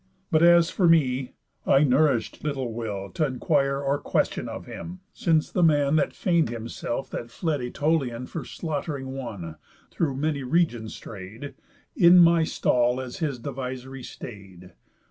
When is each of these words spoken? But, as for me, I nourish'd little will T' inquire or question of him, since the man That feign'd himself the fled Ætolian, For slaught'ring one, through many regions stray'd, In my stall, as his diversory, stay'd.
But, 0.31 0.41
as 0.41 0.71
for 0.71 0.87
me, 0.89 1.33
I 1.67 1.83
nourish'd 1.83 2.43
little 2.43 2.73
will 2.73 3.11
T' 3.11 3.23
inquire 3.23 3.77
or 3.79 3.99
question 3.99 4.49
of 4.49 4.65
him, 4.65 5.01
since 5.13 5.51
the 5.51 5.61
man 5.61 5.95
That 5.95 6.11
feign'd 6.11 6.49
himself 6.49 7.07
the 7.11 7.27
fled 7.27 7.59
Ætolian, 7.59 8.27
For 8.27 8.41
slaught'ring 8.41 9.11
one, 9.11 9.57
through 9.91 10.17
many 10.17 10.41
regions 10.41 10.95
stray'd, 10.95 11.53
In 11.95 12.17
my 12.17 12.43
stall, 12.43 12.99
as 12.99 13.17
his 13.17 13.37
diversory, 13.37 14.01
stay'd. 14.01 14.71